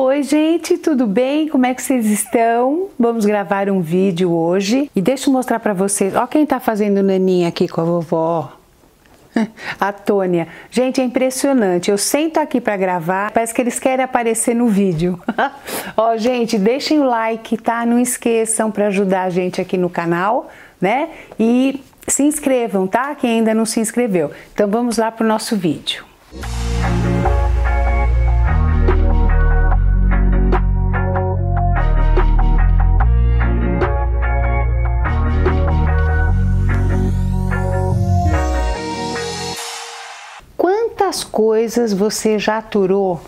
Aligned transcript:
Oi, 0.00 0.22
gente, 0.22 0.78
tudo 0.78 1.08
bem? 1.08 1.48
Como 1.48 1.66
é 1.66 1.74
que 1.74 1.82
vocês 1.82 2.06
estão? 2.06 2.88
Vamos 2.96 3.26
gravar 3.26 3.68
um 3.68 3.80
vídeo 3.80 4.32
hoje 4.32 4.88
e 4.94 5.02
deixa 5.02 5.28
eu 5.28 5.32
mostrar 5.32 5.58
para 5.58 5.74
vocês. 5.74 6.14
Ó, 6.14 6.24
quem 6.24 6.46
tá 6.46 6.60
fazendo 6.60 7.02
naninha 7.02 7.48
aqui 7.48 7.66
com 7.66 7.80
a 7.80 7.84
vovó. 7.84 8.52
A 9.80 9.92
Tônia. 9.92 10.46
Gente, 10.70 11.00
é 11.00 11.04
impressionante. 11.04 11.90
Eu 11.90 11.98
sento 11.98 12.38
aqui 12.38 12.60
para 12.60 12.76
gravar, 12.76 13.32
parece 13.32 13.52
que 13.52 13.60
eles 13.60 13.80
querem 13.80 14.04
aparecer 14.04 14.54
no 14.54 14.68
vídeo. 14.68 15.20
Ó, 15.96 16.16
gente, 16.16 16.56
deixem 16.58 17.00
o 17.00 17.04
like, 17.04 17.56
tá? 17.56 17.84
Não 17.84 17.98
esqueçam 17.98 18.70
para 18.70 18.86
ajudar 18.86 19.24
a 19.24 19.30
gente 19.30 19.60
aqui 19.60 19.76
no 19.76 19.90
canal, 19.90 20.48
né? 20.80 21.10
E 21.40 21.82
se 22.06 22.22
inscrevam, 22.22 22.86
tá? 22.86 23.16
Quem 23.16 23.38
ainda 23.38 23.52
não 23.52 23.66
se 23.66 23.80
inscreveu. 23.80 24.30
Então 24.54 24.70
vamos 24.70 24.96
lá 24.96 25.10
pro 25.10 25.26
nosso 25.26 25.56
vídeo. 25.56 26.04
Quantas 41.08 41.24
coisas 41.24 41.94
você 41.94 42.38
já 42.38 42.58
aturou 42.58 43.18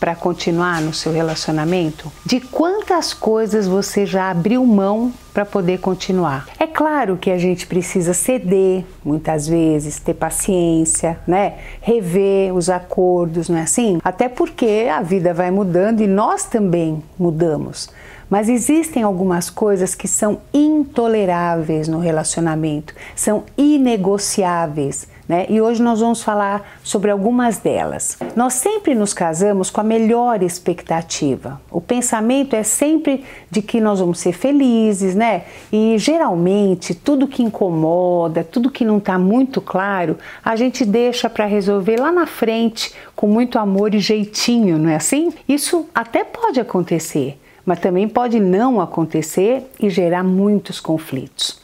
para 0.00 0.14
continuar 0.14 0.80
no 0.80 0.94
seu 0.94 1.12
relacionamento? 1.12 2.10
De 2.24 2.40
quantas 2.40 3.12
coisas 3.12 3.66
você 3.66 4.06
já 4.06 4.30
abriu 4.30 4.64
mão 4.64 5.12
para 5.34 5.44
poder 5.44 5.78
continuar? 5.78 6.48
É 6.58 6.66
claro 6.66 7.18
que 7.18 7.30
a 7.30 7.36
gente 7.36 7.66
precisa 7.66 8.14
ceder 8.14 8.82
muitas 9.04 9.46
vezes, 9.46 9.98
ter 9.98 10.14
paciência, 10.14 11.18
né? 11.26 11.58
Rever 11.82 12.54
os 12.54 12.70
acordos, 12.70 13.50
não 13.50 13.58
é 13.58 13.62
assim? 13.62 13.98
Até 14.02 14.26
porque 14.26 14.88
a 14.90 15.02
vida 15.02 15.34
vai 15.34 15.50
mudando 15.50 16.00
e 16.00 16.06
nós 16.06 16.44
também 16.44 17.04
mudamos. 17.18 17.90
Mas 18.30 18.48
existem 18.48 19.02
algumas 19.02 19.50
coisas 19.50 19.94
que 19.94 20.08
são 20.08 20.40
intoleráveis 20.52 21.88
no 21.88 21.98
relacionamento, 21.98 22.94
são 23.14 23.44
inegociáveis. 23.54 25.06
Né? 25.28 25.44
E 25.50 25.60
hoje 25.60 25.82
nós 25.82 26.00
vamos 26.00 26.22
falar 26.22 26.78
sobre 26.82 27.10
algumas 27.10 27.58
delas. 27.58 28.16
Nós 28.34 28.54
sempre 28.54 28.94
nos 28.94 29.12
casamos 29.12 29.68
com 29.68 29.80
a 29.82 29.84
melhor 29.84 30.42
expectativa. 30.42 31.60
O 31.70 31.82
pensamento 31.82 32.56
é 32.56 32.62
sempre 32.62 33.22
de 33.50 33.60
que 33.60 33.78
nós 33.78 34.00
vamos 34.00 34.20
ser 34.20 34.32
felizes, 34.32 35.14
né? 35.14 35.42
E 35.70 35.98
geralmente 35.98 36.94
tudo 36.94 37.28
que 37.28 37.42
incomoda, 37.42 38.42
tudo 38.42 38.70
que 38.70 38.86
não 38.86 38.96
está 38.96 39.18
muito 39.18 39.60
claro, 39.60 40.16
a 40.42 40.56
gente 40.56 40.82
deixa 40.82 41.28
para 41.28 41.44
resolver 41.44 42.00
lá 42.00 42.10
na 42.10 42.26
frente 42.26 42.94
com 43.14 43.26
muito 43.26 43.58
amor 43.58 43.94
e 43.94 43.98
jeitinho, 43.98 44.78
não 44.78 44.88
é 44.88 44.96
assim? 44.96 45.30
Isso 45.46 45.86
até 45.94 46.24
pode 46.24 46.58
acontecer 46.58 47.38
mas 47.68 47.80
também 47.80 48.08
pode 48.08 48.40
não 48.40 48.80
acontecer 48.80 49.62
e 49.78 49.90
gerar 49.90 50.24
muitos 50.24 50.80
conflitos. 50.80 51.60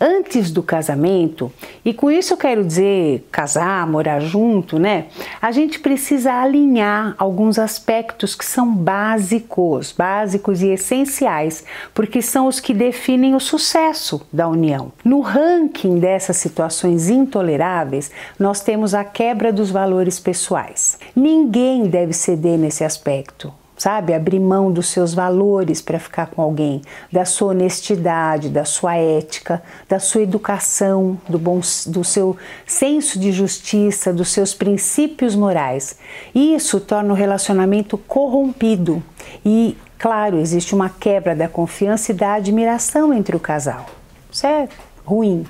Antes 0.00 0.50
do 0.50 0.62
casamento, 0.62 1.52
e 1.84 1.94
com 1.94 2.10
isso 2.10 2.32
eu 2.32 2.36
quero 2.36 2.64
dizer 2.64 3.26
casar, 3.30 3.86
morar 3.86 4.20
junto, 4.20 4.78
né? 4.78 5.06
A 5.40 5.52
gente 5.52 5.78
precisa 5.78 6.32
alinhar 6.32 7.14
alguns 7.18 7.58
aspectos 7.58 8.34
que 8.34 8.44
são 8.44 8.74
básicos, 8.74 9.92
básicos 9.92 10.60
e 10.60 10.68
essenciais, 10.68 11.64
porque 11.94 12.20
são 12.20 12.46
os 12.46 12.58
que 12.58 12.74
definem 12.74 13.34
o 13.34 13.40
sucesso 13.40 14.26
da 14.32 14.48
união. 14.48 14.92
No 15.04 15.20
ranking 15.20 15.98
dessas 15.98 16.36
situações 16.36 17.08
intoleráveis, 17.08 18.10
nós 18.38 18.60
temos 18.60 18.94
a 18.94 19.04
quebra 19.04 19.52
dos 19.52 19.70
valores 19.70 20.18
pessoais. 20.18 20.98
Ninguém 21.14 21.86
deve 21.86 22.12
ceder 22.12 22.58
nesse 22.58 22.82
aspecto 22.82 23.61
sabe? 23.82 24.14
Abrir 24.14 24.38
mão 24.38 24.70
dos 24.70 24.86
seus 24.86 25.12
valores 25.12 25.82
para 25.82 25.98
ficar 25.98 26.26
com 26.26 26.40
alguém, 26.40 26.82
da 27.10 27.24
sua 27.24 27.48
honestidade, 27.48 28.48
da 28.48 28.64
sua 28.64 28.94
ética, 28.94 29.60
da 29.88 29.98
sua 29.98 30.22
educação, 30.22 31.18
do, 31.28 31.36
bom, 31.36 31.60
do 31.88 32.04
seu 32.04 32.36
senso 32.64 33.18
de 33.18 33.32
justiça, 33.32 34.12
dos 34.12 34.28
seus 34.28 34.54
princípios 34.54 35.34
morais. 35.34 35.96
Isso 36.32 36.78
torna 36.78 37.12
o 37.12 37.16
relacionamento 37.16 37.98
corrompido 37.98 39.02
e, 39.44 39.76
claro, 39.98 40.38
existe 40.38 40.76
uma 40.76 40.88
quebra 40.88 41.34
da 41.34 41.48
confiança 41.48 42.12
e 42.12 42.14
da 42.14 42.34
admiração 42.34 43.12
entre 43.12 43.34
o 43.34 43.40
casal, 43.40 43.86
certo? 44.30 44.91
Ruim. 45.04 45.44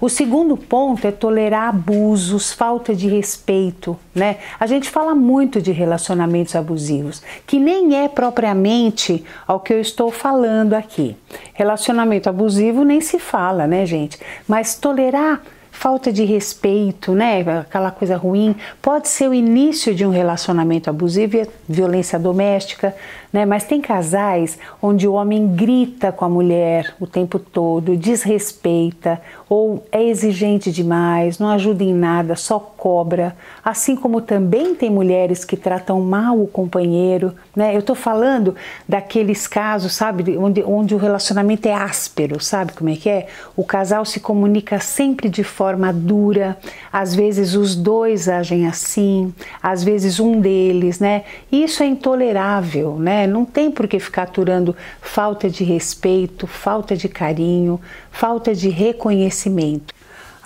O 0.00 0.08
segundo 0.08 0.56
ponto 0.56 1.06
é 1.06 1.10
tolerar 1.10 1.68
abusos, 1.68 2.52
falta 2.52 2.94
de 2.94 3.08
respeito, 3.08 3.96
né? 4.14 4.38
A 4.58 4.66
gente 4.66 4.88
fala 4.90 5.14
muito 5.14 5.60
de 5.60 5.72
relacionamentos 5.72 6.56
abusivos, 6.56 7.22
que 7.46 7.58
nem 7.58 7.96
é 8.02 8.08
propriamente 8.08 9.24
ao 9.46 9.60
que 9.60 9.72
eu 9.72 9.80
estou 9.80 10.10
falando 10.10 10.74
aqui. 10.74 11.16
Relacionamento 11.54 12.28
abusivo 12.28 12.84
nem 12.84 13.00
se 13.00 13.18
fala, 13.18 13.66
né, 13.66 13.84
gente? 13.86 14.18
Mas 14.46 14.74
tolerar 14.74 15.42
falta 15.78 16.12
de 16.12 16.24
respeito, 16.24 17.12
né? 17.12 17.40
Aquela 17.60 17.92
coisa 17.92 18.16
ruim, 18.16 18.56
pode 18.82 19.06
ser 19.06 19.28
o 19.28 19.34
início 19.34 19.94
de 19.94 20.04
um 20.04 20.10
relacionamento 20.10 20.90
abusivo 20.90 21.46
violência 21.68 22.18
doméstica, 22.18 22.92
né? 23.32 23.46
Mas 23.46 23.62
tem 23.62 23.80
casais 23.80 24.58
onde 24.82 25.06
o 25.06 25.12
homem 25.12 25.46
grita 25.46 26.10
com 26.10 26.24
a 26.24 26.28
mulher 26.28 26.96
o 26.98 27.06
tempo 27.06 27.38
todo, 27.38 27.96
desrespeita 27.96 29.20
ou 29.48 29.86
é 29.92 30.02
exigente 30.02 30.72
demais, 30.72 31.38
não 31.38 31.48
ajuda 31.48 31.84
em 31.84 31.94
nada, 31.94 32.34
só 32.34 32.58
cobra. 32.78 33.36
Assim 33.62 33.96
como 33.96 34.20
também 34.20 34.74
tem 34.74 34.88
mulheres 34.88 35.44
que 35.44 35.56
tratam 35.56 36.00
mal 36.00 36.40
o 36.40 36.46
companheiro, 36.46 37.34
né? 37.54 37.76
Eu 37.76 37.82
tô 37.82 37.94
falando 37.94 38.54
daqueles 38.88 39.48
casos, 39.48 39.92
sabe, 39.92 40.38
onde, 40.38 40.62
onde 40.62 40.94
o 40.94 40.98
relacionamento 40.98 41.66
é 41.66 41.74
áspero, 41.74 42.40
sabe 42.40 42.72
como 42.72 42.88
é 42.88 42.96
que 42.96 43.10
é? 43.10 43.26
O 43.56 43.64
casal 43.64 44.04
se 44.04 44.20
comunica 44.20 44.78
sempre 44.78 45.28
de 45.28 45.42
forma 45.42 45.92
dura, 45.92 46.56
às 46.92 47.14
vezes 47.14 47.54
os 47.54 47.74
dois 47.74 48.28
agem 48.28 48.66
assim, 48.66 49.34
às 49.60 49.82
vezes 49.82 50.20
um 50.20 50.40
deles, 50.40 51.00
né? 51.00 51.24
Isso 51.50 51.82
é 51.82 51.86
intolerável? 51.86 52.96
Né? 52.98 53.26
Não 53.26 53.44
tem 53.44 53.70
por 53.70 53.88
que 53.88 53.98
ficar 53.98 54.22
aturando 54.22 54.76
falta 55.02 55.50
de 55.50 55.64
respeito, 55.64 56.46
falta 56.46 56.96
de 56.96 57.08
carinho, 57.08 57.80
falta 58.12 58.54
de 58.54 58.68
reconhecimento. 58.68 59.97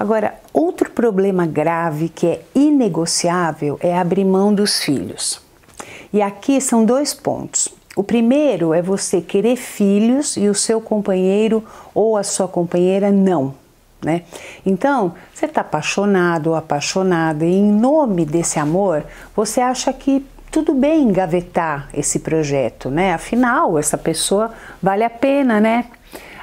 Agora, 0.03 0.35
outro 0.53 0.91
problema 0.91 1.47
grave 1.47 2.09
que 2.09 2.27
é 2.27 2.43
inegociável 2.57 3.79
é 3.81 3.97
abrir 3.97 4.25
mão 4.25 4.53
dos 4.53 4.81
filhos. 4.81 5.41
E 6.13 6.21
aqui 6.21 6.61
são 6.61 6.85
dois 6.85 7.15
pontos. 7.15 7.69
O 7.95 8.03
primeiro 8.03 8.75
é 8.75 8.83
você 8.83 9.21
querer 9.21 9.55
filhos 9.55 10.37
e 10.37 10.49
o 10.49 10.57
seu 10.57 10.81
companheiro 10.81 11.65
ou 11.95 12.17
a 12.17 12.25
sua 12.25 12.49
companheira 12.49 13.13
não. 13.13 13.55
Né? 14.05 14.23
Então, 14.67 15.15
você 15.33 15.47
está 15.47 15.61
apaixonado 15.61 16.49
ou 16.49 16.57
apaixonada 16.57 17.45
e 17.45 17.55
em 17.55 17.71
nome 17.71 18.27
desse 18.27 18.59
amor, 18.59 19.05
você 19.37 19.61
acha 19.61 19.93
que 19.93 20.27
tudo 20.51 20.75
bem 20.75 21.05
engavetar 21.05 21.89
esse 21.95 22.19
projeto, 22.19 22.91
né? 22.91 23.15
Afinal, 23.15 23.79
essa 23.79 23.97
pessoa 23.97 24.51
vale 24.83 25.05
a 25.05 25.11
pena, 25.11 25.61
né? 25.61 25.87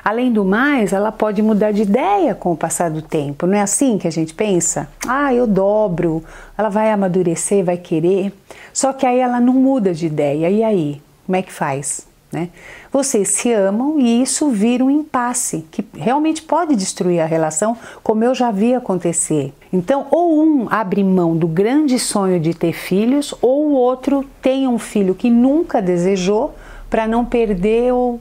Além 0.03 0.31
do 0.31 0.45
mais, 0.45 0.93
ela 0.93 1.11
pode 1.11 1.41
mudar 1.41 1.71
de 1.71 1.81
ideia 1.83 2.33
com 2.33 2.51
o 2.51 2.57
passar 2.57 2.89
do 2.89 3.01
tempo, 3.01 3.45
não 3.45 3.55
é 3.55 3.61
assim 3.61 3.97
que 3.97 4.07
a 4.07 4.11
gente 4.11 4.33
pensa? 4.33 4.89
Ah, 5.07 5.33
eu 5.33 5.45
dobro, 5.45 6.23
ela 6.57 6.69
vai 6.69 6.91
amadurecer, 6.91 7.63
vai 7.63 7.77
querer. 7.77 8.33
Só 8.73 8.93
que 8.93 9.05
aí 9.05 9.19
ela 9.19 9.39
não 9.39 9.53
muda 9.53 9.93
de 9.93 10.05
ideia, 10.05 10.49
e 10.49 10.63
aí? 10.63 11.01
Como 11.25 11.35
é 11.35 11.41
que 11.41 11.51
faz? 11.51 12.07
Né? 12.31 12.49
Vocês 12.91 13.29
se 13.29 13.51
amam 13.51 13.99
e 13.99 14.21
isso 14.21 14.49
vira 14.49 14.85
um 14.85 14.89
impasse 14.89 15.65
que 15.71 15.83
realmente 15.95 16.43
pode 16.43 16.75
destruir 16.75 17.19
a 17.19 17.25
relação, 17.25 17.75
como 18.03 18.23
eu 18.23 18.35
já 18.35 18.51
vi 18.51 18.75
acontecer. 18.75 19.51
Então, 19.73 20.05
ou 20.11 20.39
um 20.43 20.67
abre 20.69 21.03
mão 21.03 21.35
do 21.35 21.47
grande 21.47 21.97
sonho 21.97 22.39
de 22.39 22.53
ter 22.53 22.73
filhos, 22.73 23.33
ou 23.41 23.69
o 23.69 23.73
outro 23.73 24.23
tem 24.41 24.67
um 24.67 24.77
filho 24.77 25.16
que 25.16 25.29
nunca 25.29 25.81
desejou 25.81 26.53
para 26.87 27.07
não 27.07 27.25
perder 27.25 27.93
ou 27.93 28.19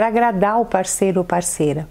para 0.00 0.06
agradar 0.06 0.58
o 0.58 0.64
parceiro 0.64 1.20
ou 1.20 1.26
parceira. 1.26 1.86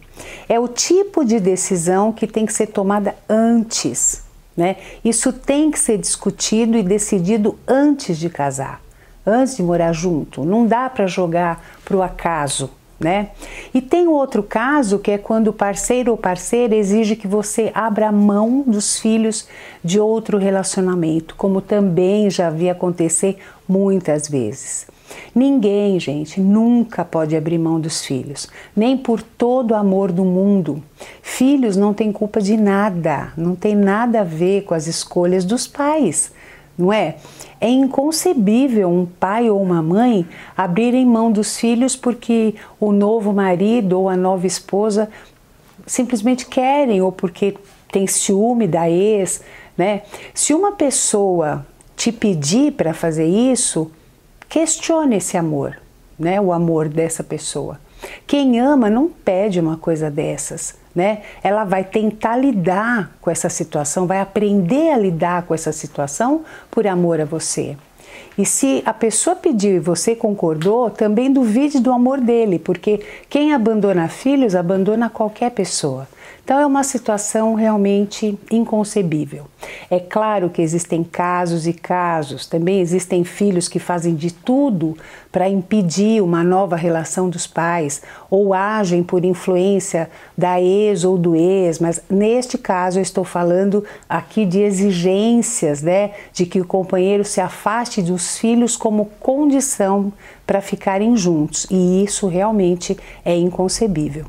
É 0.48 0.60
o 0.60 0.68
tipo 0.68 1.24
de 1.24 1.40
decisão 1.40 2.12
que 2.12 2.26
tem 2.26 2.44
que 2.44 2.52
ser 2.52 2.66
tomada 2.66 3.16
antes. 3.30 4.24
Né? 4.58 4.78
Isso 5.06 5.32
tem 5.32 5.70
que 5.70 5.78
ser 5.78 6.00
discutido 6.00 6.76
e 6.76 6.82
decidido 6.82 7.60
antes 7.68 8.18
de 8.18 8.28
casar 8.28 8.82
antes 9.24 9.58
de 9.58 9.62
morar 9.62 9.94
junto. 9.94 10.44
Não 10.44 10.66
dá 10.66 10.90
para 10.90 11.06
jogar 11.06 11.64
para 11.86 11.96
o 11.96 12.02
acaso. 12.02 12.72
Né? 13.00 13.30
E 13.76 13.80
tem 13.80 14.08
outro 14.08 14.42
caso 14.42 14.98
que 14.98 15.12
é 15.12 15.18
quando 15.20 15.50
o 15.50 15.54
parceiro 15.54 16.12
ou 16.12 16.18
parceira 16.18 16.76
exige 16.76 17.16
que 17.16 17.28
você 17.28 17.72
abra 17.76 18.12
mão 18.12 18.64
dos 18.66 18.98
filhos 18.98 19.48
de 19.84 20.00
outro 20.00 20.40
relacionamento, 20.40 21.36
como 21.36 21.62
também 21.62 22.28
já 22.32 22.50
vi 22.50 22.72
acontecer 22.72 23.38
muitas 23.68 24.28
vezes. 24.28 24.88
Ninguém, 25.34 26.00
gente, 26.00 26.40
nunca 26.40 27.06
pode 27.06 27.36
abrir 27.36 27.58
mão 27.58 27.80
dos 27.80 28.04
filhos, 28.06 28.48
nem 28.76 28.98
por 28.98 29.22
todo 29.22 29.72
o 29.72 29.76
amor 29.76 30.12
do 30.12 30.26
mundo. 30.26 30.84
Filhos 31.22 31.78
não 31.78 31.94
têm 31.94 32.12
culpa 32.12 32.42
de 32.42 32.58
nada, 32.58 33.32
não 33.38 33.56
tem 33.56 33.76
nada 33.76 34.22
a 34.22 34.24
ver 34.24 34.64
com 34.64 34.74
as 34.74 34.88
escolhas 34.88 35.46
dos 35.46 35.68
pais 35.68 36.32
não 36.80 36.94
é? 36.94 37.18
É 37.60 37.68
inconcebível 37.70 38.90
um 38.90 39.06
pai 39.06 39.50
ou 39.50 39.62
uma 39.62 39.84
mãe 39.84 40.26
abrirem 40.56 41.06
mão 41.06 41.30
dos 41.30 41.58
filhos 41.58 41.94
porque 41.94 42.56
o 42.80 42.94
novo 42.94 43.34
marido 43.34 44.00
ou 44.00 44.08
a 44.08 44.16
nova 44.16 44.48
esposa 44.48 45.10
simplesmente 45.86 46.46
querem 46.46 47.02
ou 47.02 47.12
porque 47.12 47.58
tem 47.92 48.08
ciúme 48.08 48.66
da 48.66 48.90
ex, 48.90 49.42
né? 49.78 50.04
Se 50.34 50.54
uma 50.54 50.72
pessoa 50.72 51.66
te 51.98 52.14
pedir 52.14 52.72
para 52.72 52.94
fazer 52.94 53.26
isso, 53.26 53.92
questione 54.50 55.18
esse 55.18 55.38
amor, 55.38 55.80
né? 56.18 56.42
O 56.42 56.52
amor 56.52 56.90
dessa 56.90 57.24
pessoa. 57.24 57.80
Quem 58.26 58.60
ama 58.60 58.90
não 58.90 59.08
pede 59.08 59.60
uma 59.60 59.78
coisa 59.78 60.10
dessas 60.10 60.80
né? 61.00 61.22
Ela 61.44 61.64
vai 61.64 61.84
tentar 61.84 62.36
lidar 62.36 63.12
com 63.22 63.30
essa 63.30 63.50
situação, 63.50 64.08
vai 64.08 64.20
aprender 64.20 64.92
a 64.92 64.98
lidar 64.98 65.44
com 65.44 65.54
essa 65.54 65.72
situação 65.72 66.44
por 66.70 66.88
amor 66.88 67.22
a 67.22 67.26
você. 67.26 67.78
E 68.38 68.46
se 68.46 68.82
a 68.86 68.94
pessoa 68.94 69.36
pediu 69.36 69.76
e 69.76 69.80
você 69.80 70.16
concordou, 70.16 70.90
também 70.90 71.32
duvide 71.32 71.80
do 71.80 71.92
amor 71.92 72.20
dele, 72.20 72.58
porque 72.58 73.02
quem 73.30 73.54
abandona 73.54 74.08
filhos 74.08 74.56
abandona 74.56 75.10
qualquer 75.10 75.52
pessoa. 75.52 76.08
Então 76.44 76.60
é 76.60 76.66
uma 76.66 76.84
situação 76.84 77.54
realmente 77.54 78.38
inconcebível. 78.50 79.46
É 79.90 80.00
claro 80.00 80.50
que 80.50 80.62
existem 80.62 81.04
casos 81.04 81.68
e 81.68 81.74
casos, 81.74 82.48
também 82.48 82.80
existem 82.80 83.24
filhos 83.24 83.68
que 83.68 83.78
fazem 83.78 84.16
de 84.16 84.34
tudo 84.34 84.98
para 85.32 85.48
impedir 85.48 86.24
uma 86.24 86.44
nova 86.44 86.76
relação 86.76 87.30
dos 87.30 87.46
pais 87.46 88.02
ou 88.32 88.54
agem 88.54 89.04
por 89.04 89.24
influência 89.24 90.10
da 90.36 90.60
ex 90.60 91.04
ou 91.04 91.18
do 91.18 91.36
ex, 91.36 91.78
mas 91.78 92.02
neste 92.10 92.58
caso 92.58 92.98
eu 92.98 93.04
estou 93.04 93.24
falando 93.24 93.84
aqui 94.10 94.46
de 94.46 94.60
exigências, 94.60 95.84
né, 95.84 96.12
de 96.34 96.46
que 96.48 96.60
o 96.60 96.66
companheiro 96.66 97.24
se 97.24 97.40
afaste 97.40 98.02
dos 98.02 98.38
filhos 98.40 98.76
como 98.76 99.06
condição 99.20 100.12
para 100.48 100.62
ficarem 100.62 101.16
juntos, 101.16 101.68
e 101.70 102.04
isso 102.04 102.28
realmente 102.28 102.98
é 103.24 103.36
inconcebível. 103.36 104.26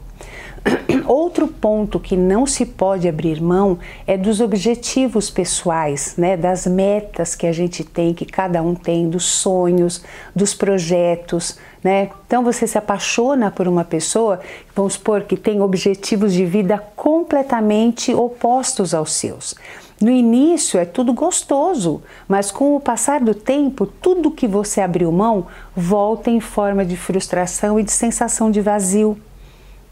Outro 1.06 1.48
ponto 1.48 1.98
que 1.98 2.16
não 2.16 2.46
se 2.46 2.64
pode 2.66 3.08
abrir 3.08 3.40
mão 3.40 3.78
é 4.06 4.16
dos 4.16 4.40
objetivos 4.40 5.30
pessoais, 5.30 6.14
né, 6.16 6.36
das 6.36 6.66
metas 6.66 7.34
que 7.34 7.46
a 7.46 7.52
gente 7.52 7.84
tem, 7.84 8.14
que 8.14 8.24
cada 8.24 8.62
um 8.62 8.74
tem, 8.74 9.08
dos 9.08 9.24
sonhos, 9.24 10.02
dos 10.34 10.54
projetos, 10.54 11.58
né? 11.82 12.10
Então 12.26 12.44
você 12.44 12.66
se 12.66 12.78
apaixona 12.78 13.50
por 13.50 13.66
uma 13.66 13.84
pessoa, 13.84 14.40
vamos 14.74 14.94
supor 14.94 15.22
que 15.22 15.36
tem 15.36 15.60
objetivos 15.60 16.32
de 16.32 16.44
vida 16.44 16.82
completamente 16.94 18.14
opostos 18.14 18.94
aos 18.94 19.12
seus. 19.12 19.54
No 20.00 20.10
início 20.10 20.80
é 20.80 20.86
tudo 20.86 21.12
gostoso, 21.12 22.02
mas 22.26 22.50
com 22.50 22.74
o 22.74 22.80
passar 22.80 23.20
do 23.20 23.34
tempo, 23.34 23.84
tudo 23.84 24.30
que 24.30 24.48
você 24.48 24.80
abriu 24.80 25.12
mão 25.12 25.46
volta 25.76 26.30
em 26.30 26.40
forma 26.40 26.86
de 26.86 26.96
frustração 26.96 27.78
e 27.78 27.82
de 27.82 27.92
sensação 27.92 28.50
de 28.50 28.62
vazio. 28.62 29.18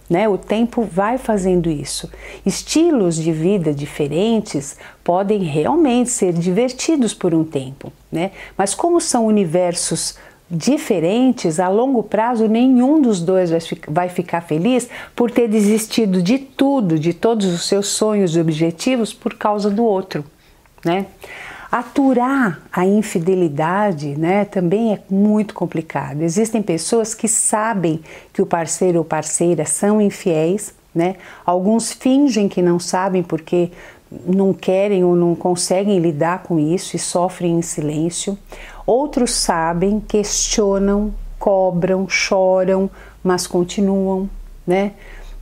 Né? 0.08 0.28
O 0.28 0.38
tempo 0.38 0.82
vai 0.82 1.18
fazendo 1.18 1.70
isso. 1.70 2.10
Estilos 2.44 3.16
de 3.16 3.30
vida 3.30 3.74
diferentes 3.74 4.76
podem 5.04 5.42
realmente 5.42 6.10
ser 6.10 6.32
divertidos 6.32 7.12
por 7.12 7.34
um 7.34 7.44
tempo, 7.44 7.92
né? 8.10 8.30
mas 8.56 8.74
como 8.74 9.00
são 9.00 9.26
universos 9.26 10.16
diferentes, 10.50 11.60
a 11.60 11.68
longo 11.68 12.02
prazo 12.02 12.48
nenhum 12.48 13.02
dos 13.02 13.20
dois 13.20 13.50
vai 13.86 14.08
ficar 14.08 14.40
feliz 14.40 14.88
por 15.14 15.30
ter 15.30 15.46
desistido 15.46 16.22
de 16.22 16.38
tudo, 16.38 16.98
de 16.98 17.12
todos 17.12 17.46
os 17.46 17.68
seus 17.68 17.88
sonhos 17.88 18.34
e 18.34 18.40
objetivos 18.40 19.12
por 19.12 19.34
causa 19.34 19.68
do 19.70 19.84
outro. 19.84 20.24
Né? 20.82 21.06
Aturar 21.70 22.62
a 22.72 22.86
infidelidade 22.86 24.16
né, 24.16 24.46
também 24.46 24.94
é 24.94 25.02
muito 25.10 25.52
complicado. 25.52 26.22
Existem 26.22 26.62
pessoas 26.62 27.14
que 27.14 27.28
sabem 27.28 28.00
que 28.32 28.40
o 28.40 28.46
parceiro 28.46 28.98
ou 28.98 29.04
parceira 29.04 29.66
são 29.66 30.00
infiéis, 30.00 30.74
né? 30.94 31.16
alguns 31.44 31.92
fingem 31.92 32.48
que 32.48 32.62
não 32.62 32.80
sabem 32.80 33.22
porque 33.22 33.70
não 34.26 34.54
querem 34.54 35.04
ou 35.04 35.14
não 35.14 35.34
conseguem 35.34 35.98
lidar 35.98 36.42
com 36.42 36.58
isso 36.58 36.96
e 36.96 36.98
sofrem 36.98 37.58
em 37.58 37.62
silêncio. 37.62 38.38
Outros 38.86 39.32
sabem, 39.32 40.00
questionam, 40.00 41.12
cobram, 41.38 42.08
choram, 42.08 42.90
mas 43.22 43.46
continuam, 43.46 44.30
né? 44.66 44.92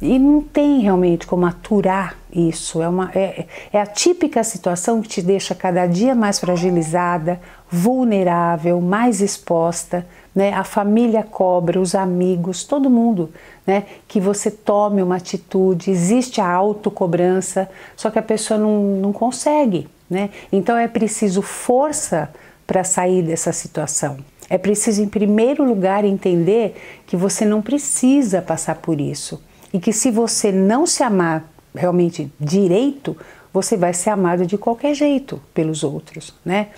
E 0.00 0.18
não 0.18 0.42
tem 0.42 0.80
realmente 0.80 1.26
como 1.26 1.46
aturar 1.46 2.16
isso. 2.30 2.82
É, 2.82 2.88
uma, 2.88 3.10
é, 3.14 3.46
é 3.72 3.80
a 3.80 3.86
típica 3.86 4.44
situação 4.44 5.00
que 5.00 5.08
te 5.08 5.22
deixa 5.22 5.54
cada 5.54 5.86
dia 5.86 6.14
mais 6.14 6.38
fragilizada, 6.38 7.40
vulnerável, 7.70 8.80
mais 8.80 9.22
exposta. 9.22 10.06
Né? 10.34 10.52
A 10.52 10.64
família 10.64 11.22
cobra, 11.22 11.80
os 11.80 11.94
amigos, 11.94 12.62
todo 12.62 12.90
mundo, 12.90 13.32
né? 13.66 13.84
que 14.06 14.20
você 14.20 14.50
tome 14.50 15.02
uma 15.02 15.16
atitude. 15.16 15.90
Existe 15.90 16.42
a 16.42 16.50
autocobrança, 16.50 17.68
só 17.96 18.10
que 18.10 18.18
a 18.18 18.22
pessoa 18.22 18.60
não, 18.60 18.82
não 19.00 19.12
consegue. 19.14 19.88
Né? 20.10 20.28
Então 20.52 20.76
é 20.76 20.86
preciso 20.86 21.40
força 21.40 22.28
para 22.66 22.84
sair 22.84 23.22
dessa 23.22 23.50
situação. 23.50 24.18
É 24.48 24.58
preciso, 24.58 25.02
em 25.02 25.08
primeiro 25.08 25.64
lugar, 25.64 26.04
entender 26.04 26.76
que 27.06 27.16
você 27.16 27.46
não 27.46 27.62
precisa 27.62 28.42
passar 28.42 28.76
por 28.76 29.00
isso 29.00 29.40
e 29.72 29.78
que 29.78 29.92
se 29.92 30.10
você 30.10 30.52
não 30.52 30.86
se 30.86 31.02
amar 31.02 31.50
realmente 31.74 32.32
direito, 32.40 33.16
você 33.52 33.74
vai 33.76 33.94
ser 33.94 34.10
amado 34.10 34.44
de 34.44 34.58
qualquer 34.58 34.94
jeito 34.94 35.40
pelos 35.54 35.82
outros, 35.82 36.34
né? 36.44 36.68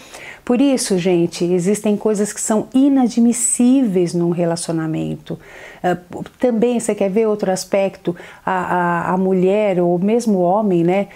Por 0.44 0.61
isso, 0.61 0.96
gente, 0.96 1.44
existem 1.44 1.96
coisas 1.96 2.32
que 2.32 2.40
são 2.40 2.69
inadmissíveis 2.73 4.14
num 4.14 4.31
relacionamento. 4.31 5.38
Uh, 5.82 6.25
também, 6.38 6.79
você 6.79 6.94
quer 6.94 7.11
ver 7.11 7.26
outro 7.26 7.50
aspecto? 7.50 8.14
A, 8.46 8.52
a, 8.52 9.12
a 9.12 9.17
mulher 9.17 9.81
ou 9.81 9.99
mesmo 9.99 10.38
o 10.38 10.43
homem, 10.43 10.84
né? 10.84 11.08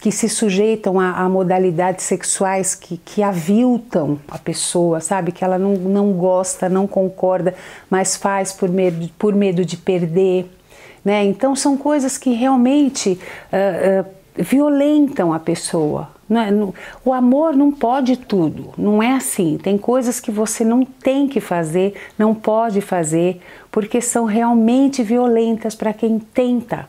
que 0.00 0.10
se 0.10 0.30
sujeitam 0.30 0.98
a, 0.98 1.12
a, 1.12 1.28
modalidades 1.28 2.06
sexuais 2.06 2.74
que, 2.74 2.96
que 2.96 3.22
aviltam 3.22 4.18
a 4.28 4.38
pessoa, 4.38 4.98
sabe? 4.98 5.30
Que 5.30 5.44
ela 5.44 5.58
não, 5.58 5.74
não 5.74 6.12
gosta, 6.12 6.70
não 6.70 6.86
concorda, 6.86 7.54
mas 7.90 8.16
faz 8.16 8.50
por 8.50 8.70
medo, 8.70 9.10
por 9.18 9.34
medo 9.34 9.62
de 9.62 9.76
perder. 9.76 10.50
Né? 11.04 11.24
Então 11.24 11.56
são 11.56 11.76
coisas 11.76 12.18
que 12.18 12.30
realmente 12.30 13.18
uh, 13.52 14.02
uh, 14.02 14.06
violentam 14.36 15.32
a 15.32 15.38
pessoa. 15.38 16.08
É? 16.30 16.48
O 17.04 17.12
amor 17.12 17.56
não 17.56 17.72
pode 17.72 18.16
tudo, 18.16 18.72
não 18.78 19.02
é 19.02 19.12
assim. 19.12 19.58
Tem 19.60 19.76
coisas 19.76 20.20
que 20.20 20.30
você 20.30 20.64
não 20.64 20.84
tem 20.84 21.26
que 21.26 21.40
fazer, 21.40 21.94
não 22.16 22.34
pode 22.34 22.80
fazer, 22.80 23.40
porque 23.70 24.00
são 24.00 24.26
realmente 24.26 25.02
violentas 25.02 25.74
para 25.74 25.92
quem 25.92 26.18
tenta. 26.18 26.88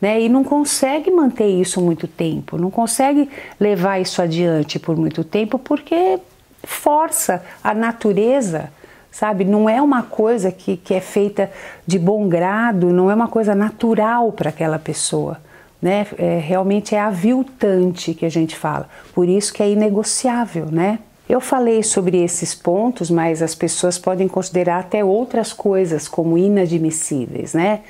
Né? 0.00 0.20
E 0.20 0.28
não 0.28 0.44
consegue 0.44 1.10
manter 1.10 1.46
isso 1.46 1.80
muito 1.80 2.06
tempo, 2.06 2.58
não 2.58 2.70
consegue 2.70 3.30
levar 3.58 4.00
isso 4.00 4.20
adiante 4.20 4.78
por 4.78 4.96
muito 4.96 5.22
tempo, 5.22 5.58
porque 5.58 6.18
força 6.64 7.42
a 7.62 7.72
natureza 7.72 8.70
sabe? 9.12 9.44
Não 9.44 9.68
é 9.68 9.80
uma 9.80 10.02
coisa 10.02 10.50
que, 10.50 10.76
que 10.76 10.94
é 10.94 11.00
feita 11.00 11.50
de 11.86 11.98
bom 11.98 12.26
grado, 12.28 12.90
não 12.90 13.10
é 13.10 13.14
uma 13.14 13.28
coisa 13.28 13.54
natural 13.54 14.32
para 14.32 14.48
aquela 14.48 14.78
pessoa. 14.78 15.38
Né? 15.80 16.06
É, 16.16 16.38
realmente 16.38 16.94
é 16.94 17.00
aviltante 17.00 18.14
que 18.14 18.24
a 18.24 18.30
gente 18.30 18.56
fala, 18.56 18.88
por 19.14 19.28
isso 19.28 19.52
que 19.52 19.62
é 19.62 19.70
inegociável, 19.70 20.66
né? 20.66 21.00
Eu 21.28 21.40
falei 21.40 21.82
sobre 21.82 22.22
esses 22.22 22.54
pontos, 22.54 23.10
mas 23.10 23.42
as 23.42 23.54
pessoas 23.54 23.98
podem 23.98 24.28
considerar 24.28 24.80
até 24.80 25.04
outras 25.04 25.52
coisas 25.52 26.06
como 26.06 26.36
inadmissíveis, 26.36 27.54
né? 27.54 27.80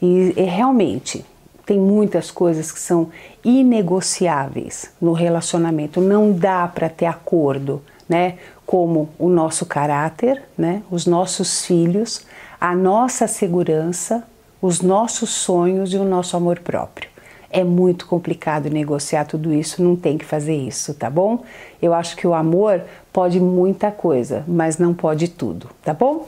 E, 0.00 0.32
e 0.36 0.42
realmente 0.42 1.24
tem 1.66 1.78
muitas 1.78 2.30
coisas 2.30 2.70
que 2.70 2.78
são 2.78 3.10
inegociáveis 3.44 4.90
no 5.00 5.12
relacionamento, 5.12 6.00
não 6.00 6.32
dá 6.32 6.68
para 6.68 6.88
ter 6.88 7.06
acordo, 7.06 7.82
né? 8.08 8.34
Como 8.72 9.10
o 9.18 9.28
nosso 9.28 9.66
caráter, 9.66 10.44
né, 10.56 10.82
os 10.90 11.04
nossos 11.04 11.62
filhos, 11.62 12.24
a 12.58 12.74
nossa 12.74 13.26
segurança, 13.26 14.24
os 14.62 14.80
nossos 14.80 15.28
sonhos 15.28 15.92
e 15.92 15.98
o 15.98 16.04
nosso 16.04 16.38
amor 16.38 16.58
próprio. 16.60 17.10
É 17.50 17.62
muito 17.62 18.06
complicado 18.06 18.70
negociar 18.70 19.26
tudo 19.26 19.52
isso, 19.52 19.82
não 19.82 19.94
tem 19.94 20.16
que 20.16 20.24
fazer 20.24 20.56
isso, 20.56 20.94
tá 20.94 21.10
bom? 21.10 21.42
Eu 21.82 21.92
acho 21.92 22.16
que 22.16 22.26
o 22.26 22.32
amor 22.32 22.80
pode 23.12 23.38
muita 23.38 23.90
coisa, 23.90 24.42
mas 24.48 24.78
não 24.78 24.94
pode 24.94 25.28
tudo, 25.28 25.68
tá 25.84 25.92
bom? 25.92 26.26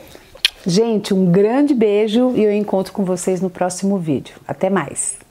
Gente, 0.67 1.15
um 1.15 1.33
grande 1.33 1.73
beijo 1.73 2.33
e 2.35 2.45
eu 2.45 2.53
encontro 2.53 2.93
com 2.93 3.07
vocês 3.07 3.41
no 3.41 3.49
próximo 3.49 3.97
vídeo. 3.97 4.37
Até 4.47 4.69
mais! 4.69 5.24